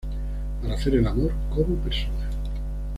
[0.63, 2.33] Para hacer el amor como personas.